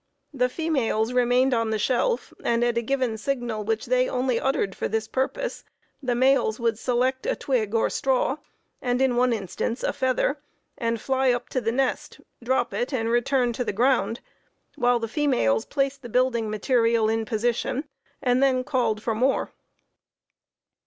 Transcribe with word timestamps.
The 0.33 0.49
females 0.49 1.13
remained 1.13 1.53
on 1.53 1.69
the 1.69 1.77
shelf, 1.77 2.33
and, 2.43 2.63
at 2.63 2.75
a 2.75 2.81
given 2.81 3.19
signal 3.19 3.63
which 3.63 3.85
they 3.85 4.09
only 4.09 4.39
uttered 4.39 4.73
for 4.73 4.87
this 4.87 5.07
purpose, 5.07 5.63
the 6.01 6.15
males 6.15 6.59
would 6.59 6.79
select 6.79 7.27
a 7.27 7.35
twig 7.35 7.75
or 7.75 7.87
straw, 7.87 8.37
and 8.81 8.99
in 8.99 9.15
one 9.15 9.31
instance 9.31 9.83
a 9.83 9.93
feather, 9.93 10.39
and 10.75 10.99
fly 10.99 11.31
up 11.31 11.49
to 11.49 11.61
the 11.61 11.71
nest, 11.71 12.19
drop 12.43 12.73
it 12.73 12.91
and 12.91 13.09
return 13.11 13.53
to 13.53 13.63
the 13.63 13.71
ground 13.73 14.21
while 14.73 14.97
the 14.97 15.07
females 15.07 15.65
placed 15.65 16.01
the 16.01 16.09
building 16.09 16.49
material 16.49 17.07
in 17.07 17.23
position 17.23 17.83
and 18.23 18.41
then 18.41 18.63
called 18.63 19.03
for 19.03 19.13
more. 19.13 19.51